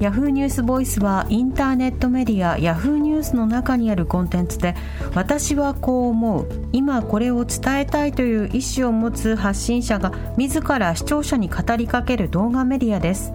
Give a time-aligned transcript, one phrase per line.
[0.00, 4.74] ヤフーニュースボイスはインターネットメディアヤフーニュースの中にあるコンテンツで
[5.14, 6.48] 私はこう思う。
[6.72, 13.32] 今これを伝えたいという意思を持つ発信者が自ら視聴者に語りかける動画メディアです。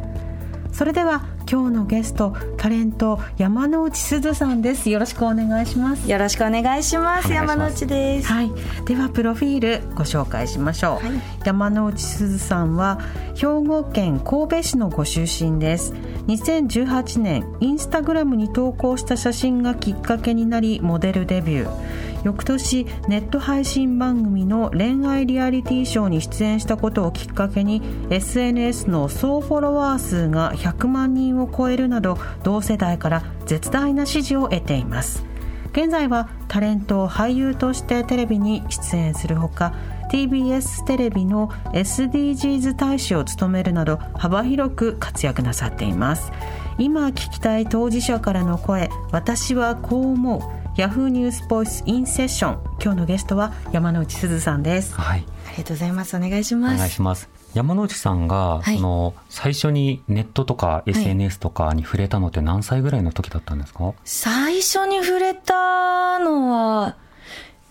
[0.72, 4.92] それでは今日のゲストタレント山之内すずさんです。
[4.92, 6.08] よろしくお願いします。
[6.08, 7.34] よろしくお願いします。
[7.34, 8.28] 山之内です。
[8.28, 8.52] はい、
[8.86, 13.00] ではプロフィールご紹介しましょう、山之内すずさんは
[13.36, 15.94] 兵庫県神戸市のご出身です。
[16.28, 35.26] 2018年インスタグラムに投稿した写真がきっかけになりモデルデビュー翌年ネット配信番組の恋愛リアリティショーに出演したことをきっかけに SNS の総フォロワー数が100万人を超えるなど同世代から絶大な支持を得ています。
[35.72, 39.74] 現在はタレント俳優としてテレビに出演するほか
[40.12, 46.32] TBS テレビの SDGs 大使を務めるなど幅広く活躍なさっています。
[46.80, 50.59] 今聞きたい当事者からの声私はこう思う。
[50.80, 54.94] ヤフーニュースボイスインセッション今日のゲストは山之内すずさんです。
[54.94, 55.26] はい。
[55.46, 56.16] ありがとうございます。
[56.16, 56.78] お願いしおます。
[56.78, 57.28] 願いします。
[57.54, 58.78] 山之内さんが、はい。
[58.78, 66.96] その最初にネットとか SNS とかに触れたのって何歳ぐらいの時だったんですか、最初に触れたのは、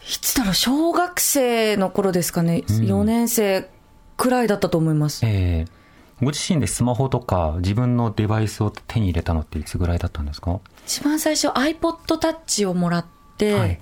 [0.03, 2.65] いつだろう、小学生の頃ですかね。
[2.67, 3.71] 4年生
[4.19, 5.25] くらいだったと思います。
[5.25, 5.78] えー
[6.21, 10.61] ご自身でスマホとか自分のデバイスを手に入れたのっていつぐらいだったんですか？
[10.87, 13.81] 一番最初 iPod Touch をもらって、はい。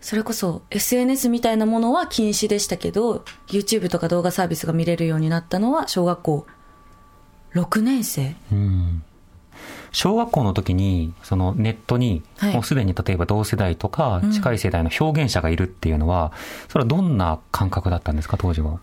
[0.00, 6.46] それこそ SNS みたいなものは禁止でしたけど、YouTube とか動画サービスが見れるようになったのは小学校
[7.54, 8.34] 6年生。
[8.50, 9.04] うん。
[9.92, 12.54] 小学校の時にそのネットにはい。
[12.54, 16.32] もうすでに例えば同世代とかうん近い世代の表現者がいるっていうのは、
[16.68, 18.36] それはどんな感覚だったんですか？
[18.36, 18.80] 当時は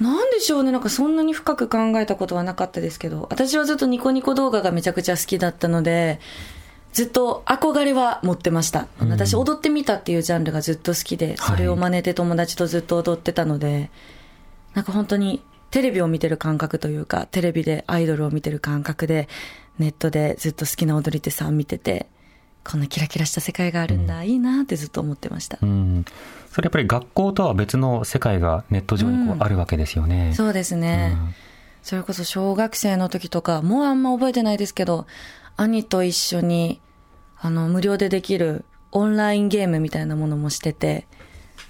[0.00, 6.20] なんでしょうね、なんかそんなに深く考えたことはなかったですけど、私はずっとニコニコ動画がめちゃくちゃ好きだったので、
[6.92, 8.86] ずっと憧れは持ってました。
[9.00, 9.10] うん。
[9.10, 13.90] 私、踊ってみたっていうジャンルがずっと好きで、それを真似て友達とずっと踊ってたので、
[14.74, 19.28] なんか本当にテレビを見てる感覚というか、テレビでアイドルを見てる感覚で、
[19.78, 22.06] ネットでずっと好きな踊り手さん見てて、
[22.64, 25.58] こんなキラキラした世界があるんだ、いいなってずっと思ってました。
[25.60, 26.04] うん
[26.50, 30.32] それやっぱり学校とは別の世界がネット上にこううんあるわけですよね。
[30.34, 31.16] そうですね。
[31.16, 31.34] うん
[31.84, 35.06] それこそ小学生の時とか、もうあんま覚えてないですけど、
[35.58, 36.80] 兄と一緒に、
[37.38, 41.06] あの、無料でできるオンラインゲームみたいなものもしてて、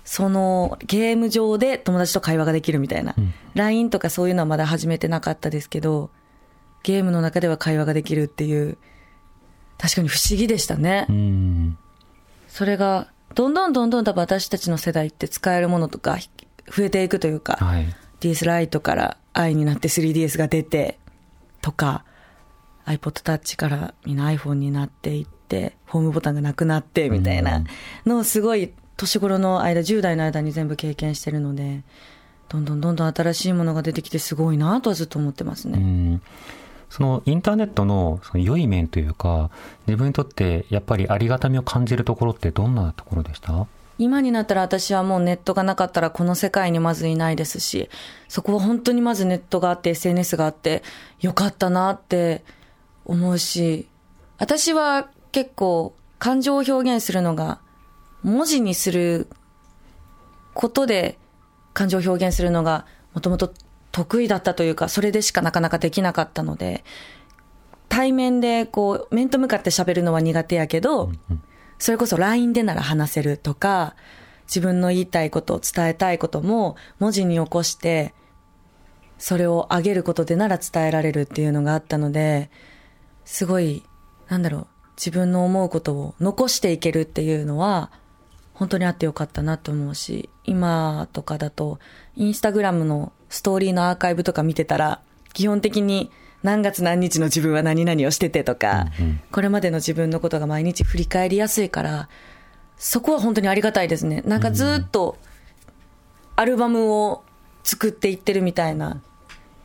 [0.05, 3.15] そのゲーム上で友達と会話ができるみたいな。
[3.19, 6.11] うん LINE とかそういうのはまだ始めてなかったですけど、
[6.85, 8.79] ゲームの中では会話ができるっていう、
[9.79, 11.07] 確かに不思議でしたね。
[11.09, 11.79] うん
[12.49, 16.19] それが、どんどんどんどん多分私たちの世代って使えるものとか
[16.71, 17.87] 増えていくというか、はい
[18.21, 20.99] DS ライトから i になって 3DS が出て
[21.61, 22.05] とか
[22.87, 27.65] iPod Touch からみんな iPhone になっていってホームボタンがなくなってみたいな
[28.07, 31.83] のをすごい年頃の間10代の間に全部経験してるので
[32.49, 35.79] どんどんどんどん新しいものが出てきてすごいなとはずっと思ってますうね。
[35.79, 36.23] ん
[36.91, 39.51] そのインターネットのその良い面というか
[39.87, 43.67] 自分にとってやっぱりありがたみを感じるところってどんなところでした？
[43.97, 47.89] 今になったら私はもうネットがなかったらこの世界にまずいないですし、
[48.29, 50.83] そこは本当にまずネットがあって SNS があって
[51.21, 52.45] よかったなって
[53.05, 53.89] 思うし、
[54.39, 57.61] 私は結構感情を表現するのが
[58.25, 59.29] 文字にする
[60.55, 61.17] ことで
[61.73, 63.53] 感情を表現するのがもともと
[63.95, 66.83] 得意だったというか、それでしかなかなかできなかったので、
[67.89, 71.13] 対面でこう面と向かって喋るのは苦手やけど、
[71.79, 73.95] それこそ LINE でなら話せるとか、
[74.47, 78.15] 自分の言いたいこと、伝えたいことも文字に起こして、
[79.17, 82.51] それを上げることでなら伝えられるっていうのがあったので、
[83.25, 83.85] すごい、
[84.27, 84.67] なんだろう、
[84.97, 87.93] 自分の思うことを残していけるっていうのは、
[88.55, 91.79] 本当にあってよかったなと思うし、今とかだと、
[92.17, 95.01] インスタグラムのストーリーのアーカイブとか見てたら、
[95.33, 96.13] 基本的に
[96.45, 98.87] 何月何日の自分は何々をしててとか、
[99.33, 102.09] これまでの自分のことが毎日振り返りやすいから、
[102.77, 104.23] そこは本当にありがたいですね。
[104.25, 105.19] なんかずっと、
[106.37, 107.25] アルバムを
[107.65, 109.03] 作っていってるみたいな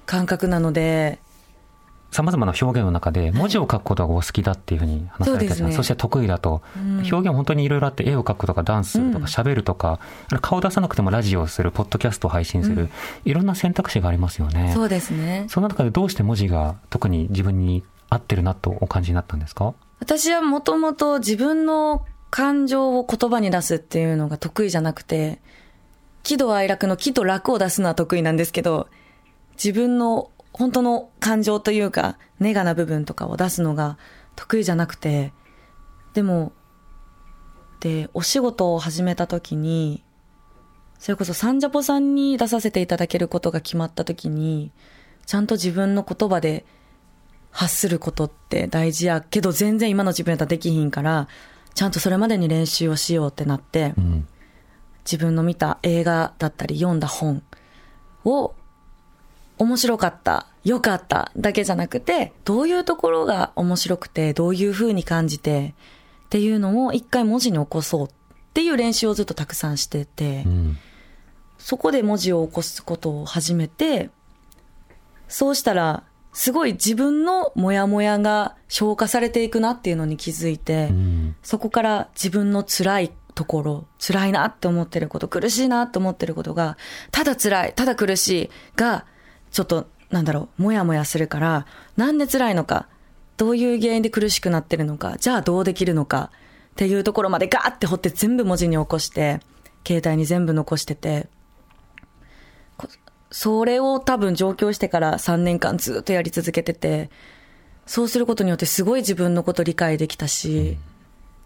[0.07, 1.19] 感覚なので、
[2.11, 5.55] 様々な表現の中で文字を書くことがお好きだっていうふうに話されてた。
[5.55, 9.99] じゃない、そして得意だと、表現本当にいろいろあって絵を描くとかダンスするとか喋るとか、
[10.41, 12.89] 顔出さなくてもラジオをするポッドキャストを配信する、
[13.25, 14.71] いろんな選択肢がありますよね。
[14.73, 15.45] そうですね。
[15.49, 19.73] その中でどうして文字が特に自分に合ってるなとお感じになったんですか？
[19.99, 25.39] 私はもともと自分の感情を言葉に出すっていうのが得意じゃなくて、
[26.23, 28.87] 喜怒哀楽の喜と楽を出すのは得意なんですけど、
[29.55, 33.97] 自分の本当の感情というか、ネガな部分とかを出すのが
[34.35, 35.33] 得意じゃなくて、
[36.13, 36.51] でも、
[37.79, 40.03] で、お仕事を始めた時に、
[40.97, 44.71] それこそサンジャポさんに出させていただけることが決まった時に、
[45.25, 46.65] ちゃんと自分の言葉で
[47.51, 51.27] 発することって大事やけど全然今の自分やったらできひんから、
[51.73, 54.27] ちゃんとそれまでに練習をしようってなって、うん。
[55.05, 57.41] 自分の見た映画だったり読んだ本
[58.25, 58.53] を
[59.59, 65.75] 面白かった、良かっただけじゃなくて、どういうところが面白くて、どういう風に感じて
[66.25, 68.09] っていうのを一回文字に起こそうっ
[68.53, 70.77] ていう練習をずっとたくさんしてて、うん。
[71.57, 74.09] そこで文字を起こすことを始めて、
[75.27, 81.35] そうしたら、すごい自分のモヤモヤが消化されていくなっていうのに気づいて、うん。
[81.43, 86.77] そこから自分の辛いところ、辛いなって思ってること、苦しいなって思ってることが、
[87.11, 89.05] ただ辛い、ただ苦しいが、
[89.51, 91.65] ちょっと、なんだろう、もやもやするから、
[91.97, 92.87] なんで辛いのか、
[93.37, 96.31] どういう原因で苦しくなってるのか、じゃあどうできるのか、
[96.71, 99.41] っていうところまでガーって掘って全部文字に起こして、
[99.85, 101.27] 携帯に全部残してて、
[102.77, 102.87] こ
[103.31, 107.09] それを多分上京してから3年間ずっとやり続けてて、
[107.85, 110.77] そうすることによってすごい自分のこと理解できたし、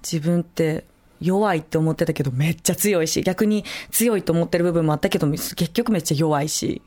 [0.02, 0.86] 自分って
[1.20, 6.82] 弱いって思ってたけどめっちゃ強いし、逆に強いと思ってる部分もあったけど、結局めっちゃ弱いし、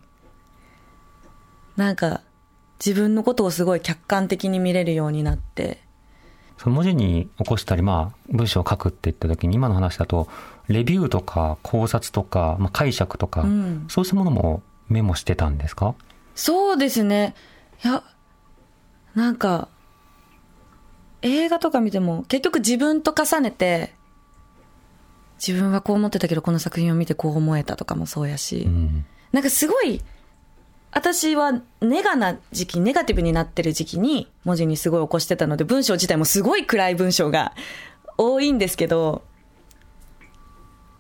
[1.77, 2.23] なんか
[2.85, 5.83] 自分のことをすごい客観的に見れるようになって、
[6.59, 10.27] その文字に起こしたり、まあ、文章を書くって言った時に、今の話だと、
[10.69, 15.95] レビューとか考察とか、まあ、解釈とか、うんそうしたものもメモしてたんですか？
[16.35, 17.35] そうですね。
[17.85, 18.03] いや、
[19.15, 19.69] なんか、
[21.21, 23.95] 映画とか見ても、結局自分と重ねて、
[25.39, 29.05] 自分はこう思ってたけど、この作品を見てこう思えたとかもそうやし、うん。
[29.33, 30.01] なんかすごい、
[30.97, 37.53] 私はネガな時期、ネガティブになってる時期に文字にすごい起こしてたので、文章自体もすごい暗い文章が
[38.17, 39.23] 多いんですけど、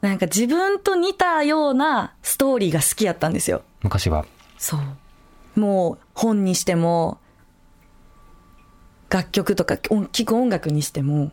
[0.02, 3.62] なんか自分と似たようなストーリーが好きやったんですよ。
[3.81, 4.26] 昔は。
[4.58, 4.76] そ
[5.56, 5.60] う。
[5.60, 7.16] もう本にしても、
[9.08, 11.32] 楽曲とか音聴く音楽にしても、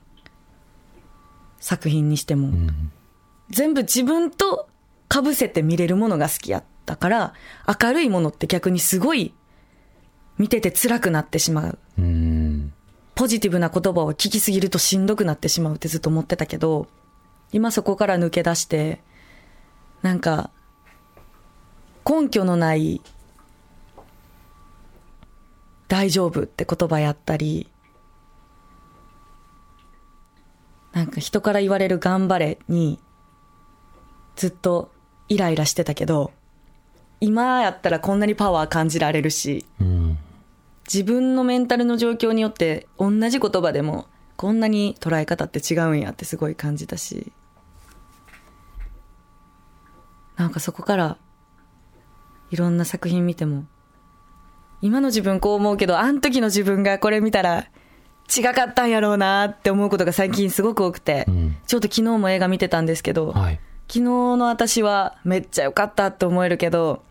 [1.60, 2.94] 作品にしても、うん。
[3.50, 4.69] 全部自分と
[5.12, 7.34] 被せて見れるものが好きやったから、
[7.82, 9.34] 明るいものって逆にすごい
[10.38, 11.80] 見てて辛くなってしまう。
[11.98, 12.74] うん。
[13.16, 16.88] ポジティブな言葉を聞きすぎるとしんどくなってしまうってずっと思ってたけど、
[17.52, 19.02] 今そこから抜け出して、
[20.02, 20.50] なんか、
[22.10, 23.02] 根拠のない、
[25.88, 27.70] 大丈夫って言葉やったり、
[30.92, 33.00] なんか人から言われる頑張れに、
[34.36, 34.92] ずっと
[35.30, 36.32] イライラしてたけど、
[37.24, 40.18] 今やったらこんなにパワー感じられるし、うん。
[40.86, 47.32] 自分のメンタルの状況によって同じ言葉でもこんなに捉え方って違うんやってすごい感じたし
[50.36, 51.18] なんかそこから
[52.51, 53.63] いろんな作品見ても
[54.82, 57.68] 今の自分こう思うけどあん時の自分がこれ見たら
[58.36, 63.60] 違かったんやろうなって思うことが最近すごく多くて、うんちょっと昨日も映画見てたんですけど、はい。
[63.88, 67.01] 昨日の私はめっちゃ良かったって思えるけど、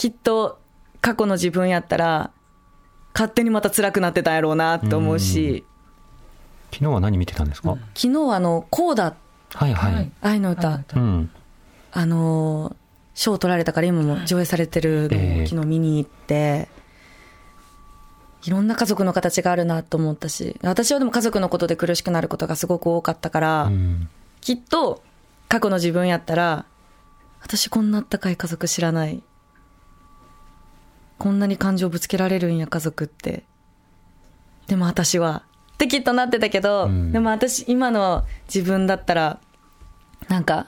[0.00, 0.58] きっと
[1.02, 2.30] 過去の自分やったら、
[3.12, 5.62] 勝手にまた辛くなってたんやろうなって思うし、
[6.72, 9.14] 昨日は何見てたんですか、昨日あの、コーダ、
[9.52, 10.10] はいはい。
[10.22, 11.30] 愛の歌、うん。
[11.92, 12.74] あのー、
[13.14, 15.42] 賞取られたから今も上映されてるのええ。
[15.42, 16.68] を昨日見に行って、
[18.44, 24.08] いろんな家族の形があるなと思ったし、私はでも家族のことで苦しくなることがすごく多かったから、うん。
[24.40, 25.02] きっと
[25.48, 26.64] 過去の自分やったら、
[27.42, 29.22] 私こんなあったかい家族知らない。
[31.20, 33.44] こんなに感情ぶつけられるんや、家族って。
[34.68, 39.38] でも私は、ってきっとなってたけど、うんでも私今の自分だったら、
[40.28, 40.66] なんか、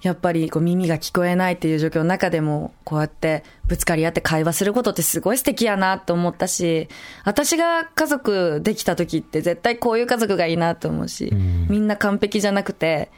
[0.00, 6.88] やっぱりこう耳が聞こえないっていう状況の中でも、こうやってぶつかり合って会話することってすごい素敵やなと思ったし、
[7.24, 13.10] 私が家族できた時って絶対こういう家族がいいなと思うし、んみんな完璧じゃなくて、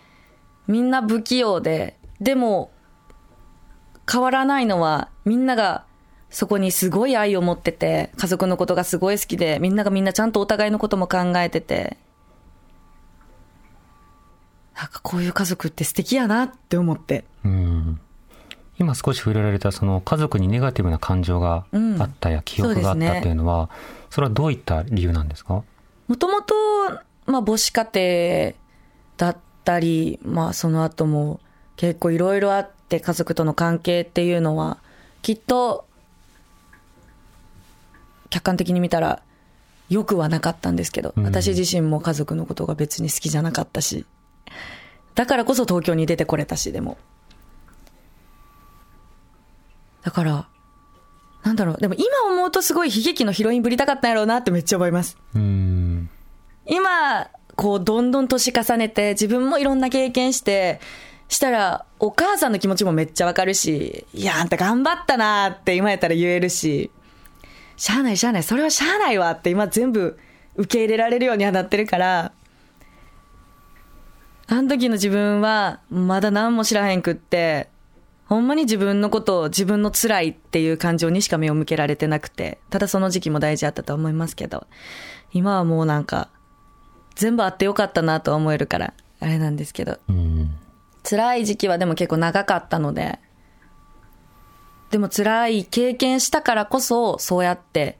[0.67, 2.71] みんな不器用で、でも
[4.11, 5.85] 変わらないのはみんなが
[6.31, 11.97] そこにすごい愛を持ってて、家族のことがすごい好きで、みんながみんなちゃんとお互いのことも考えてて、
[14.75, 17.25] なんかこういう家族って素敵やなって思って。
[17.45, 18.01] うん。
[18.79, 21.67] 今少し触れられたその家族にネガティブな感情が
[21.99, 23.71] あったや記憶があったっていうのは、
[24.09, 25.65] それはどういった理由なんですか？
[26.07, 26.55] もともと、
[27.27, 28.55] まあ母子家庭
[29.17, 31.41] だったり、まあその後も
[31.77, 34.79] 結構いろいろあって家族との関係っていうのは、
[35.29, 35.85] きっと、
[38.31, 39.21] 客観的に見たら
[39.91, 44.07] 良くはなかったんですけど、うん私自身も家族のことが別に好きじゃなかったし、
[45.15, 46.97] だからこそ東京に出てこれたし、でも。
[50.01, 50.49] だから、
[51.43, 55.19] なんだろう、でも今思うとすごい悲劇のヒロインぶりたかったんやろうなってめっちゃ思います。
[55.35, 56.09] うん
[56.65, 60.81] 今、こう、どんどん年重ねて、自分もいろんな経験して、
[61.29, 66.91] したら、お母さんの気持ちもめっちゃわかるし、いや、あんた頑張ったなーって今やったら言えるし、
[67.77, 70.19] しゃあないしゃあない、それはしゃあないわって今全部
[70.57, 72.33] 受け入れられるようにはなってるから、
[74.51, 77.69] あの時の自分は、まだ何も知らへんくって、
[78.27, 84.67] ほんまに自分のことを自分の辛いっていう感情にしか目を向けられてなくて、ただその時期も大事だったと思いますけど、
[85.33, 86.29] 今はもうなんか、
[87.15, 90.51] 全部あってよかったなと思えるから、あれなんですけど、うん。
[91.09, 93.19] 辛い時期はでも結構長かったので、
[94.91, 97.99] でも辛い経験したからこそ、そうやって、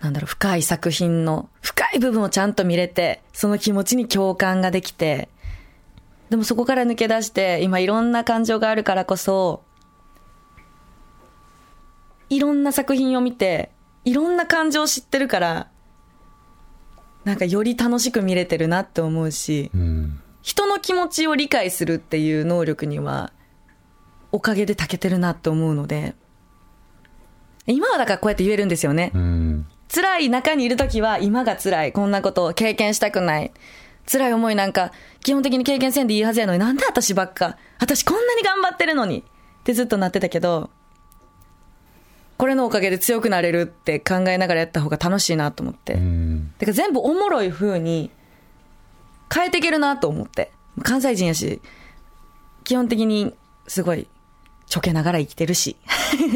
[0.00, 5.28] なんだろう、深い作品の、深い部分をちゃんと見れて、その気持ちに共感ができて、
[6.30, 9.64] でもそこから抜け出して、今いろんな感情があるからこそ、
[12.30, 13.72] いろんな作品を見て、
[14.04, 15.68] いろんな感情を知ってるから、
[17.24, 20.20] なんかより楽しく見れてるなって思うし、うん。
[20.44, 23.32] 人の気持ちを理解するっていう能力には、
[24.30, 26.14] おかげで長けてるなって思うので、
[27.66, 29.10] 今はだからこうやって言えるんですよね。
[29.14, 31.92] うん辛い中にいるときは今が辛い。
[31.92, 33.52] こんなことを経験したくない。
[34.06, 37.56] 辛い思いなんか基本的に経験せんでいいはずやのになんで私ばっか。
[37.78, 39.20] 私こんなに頑張ってるのに。
[39.20, 40.68] ってずっとなってたけど、
[42.36, 45.94] これのおかげで強くなれるって考えながらやった方が楽しいなと思って。
[45.94, 48.10] うんてか全部おもろい風に
[49.32, 50.52] 変えていけるなと思って。
[50.82, 51.60] 関西人やし、
[52.64, 53.34] 基本的に
[53.66, 54.08] すごい
[54.66, 55.76] ちょけながら生きてるし。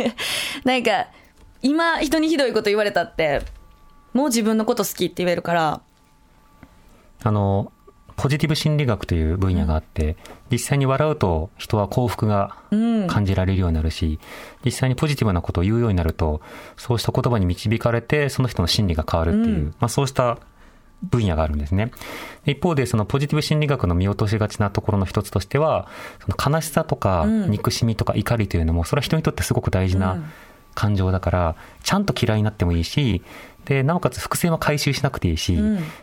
[0.65, 1.09] なんか、
[1.63, 3.43] 今人にひどいこと言われたって、
[4.13, 5.81] もう自分のこと好きって言えるから、
[7.25, 7.73] あの
[8.17, 10.17] ポジティブ心理学という分野があって、
[10.51, 12.57] 実際に笑うと人は幸福が
[13.07, 14.19] 感じられるようになるし、
[14.65, 16.41] 実際にポジティブなことを言うようになると、
[16.77, 20.39] そうした言葉に導かれて、その人の心理が変わるっていう、まあそうした
[21.03, 21.91] 分野があるんですね。
[22.45, 25.89] 一方で、そのポジティブ心理学の見落としがちなところの一つとしては、
[26.21, 30.19] その悲しさとか憎しみとか怒りというのも、それは人にとってすごく大事な
[30.75, 33.23] 感情だから、ちゃんと嫌いになってもいいし、
[33.65, 35.59] で、なおかつ伏線は回収しなくていいし、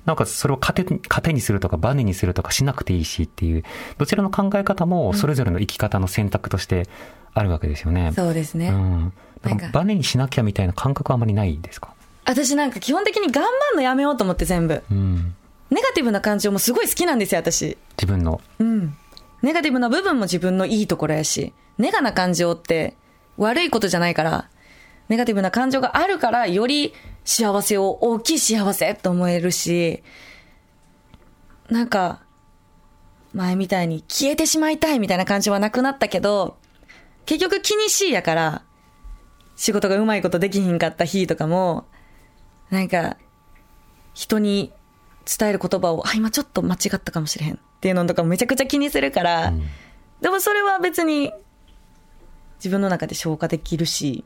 [0.05, 3.63] なおかつそれを糧に糧にするとかバネにするとかしなくていいしっていう、
[3.97, 6.87] どちらの考え方もそれぞれの生き方の選択として
[7.33, 8.11] あるわけですよね。
[8.15, 8.69] そうですね。
[8.69, 9.13] うん。
[9.41, 11.94] だなんかバネにしなきゃみたいな感覚はあまりないですか？
[12.25, 14.83] 私なんか基本的に頑張るのやめようと思って全部。
[14.91, 15.35] うん。
[15.69, 17.77] ネガティブな感情もすごい好きなんですよ、私。
[17.97, 18.41] 自分の。
[18.59, 18.95] うん。
[19.41, 22.95] ネガティブな部分も自分のいいところやし、ネガな感情って
[23.37, 24.49] 悪いことじゃないから、
[25.07, 26.93] ネガティブな感情があるから、より
[27.25, 30.01] 幸せを大きい幸せと思えるし、
[31.69, 32.21] なんか、
[33.33, 36.57] 前みたいに消えてしまいたいみたいな感じはなくなったけど、
[37.25, 38.63] 結局気にしいやから、
[39.55, 41.85] 仕事がうまいことできひんかった日とかも、
[42.69, 43.17] なんか、
[44.13, 44.71] 人に
[45.25, 49.53] 伝える言葉を、あ、今ちょっと間違ったかもしれへんっていうのとかもめちゃくちゃ気にするから、
[50.21, 51.33] でもそれは別に
[52.57, 54.23] 自分の中で消化できるし、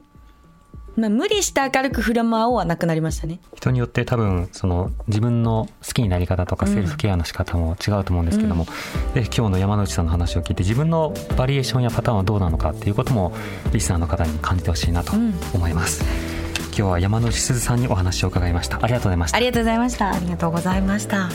[0.96, 3.39] まあ、無理して明るく振る舞おうはなくなりましたね。
[3.55, 8.65] 人によって多分その自分の好きになり方とかセルフケアの仕方も違うと思うんですけども、
[9.13, 13.34] で今日の山内さんの話を聞いて自分のバリエーションやパターンはどうなのかっていうことも
[13.72, 15.13] リスナーの方に感じてほしいなと
[15.53, 16.03] 思います、
[16.79, 18.79] 今日は山内すずさんにお話を伺いました。
[18.81, 19.36] ありがとうございました。
[19.36, 20.13] ありがとうございました。
[20.13, 21.29] ありがとうございました。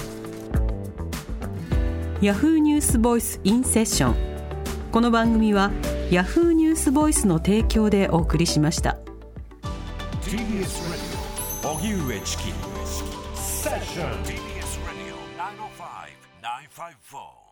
[2.22, 4.14] ヤフーニュースボイスインセッション
[4.90, 5.70] この番組は
[6.10, 8.96] ヤフーニュースボイスの提供でお送りしました。
[10.22, 10.64] TBS
[11.60, 12.44] Radio 荻上チキ。
[13.34, 17.43] セッション TBS Radio 905 954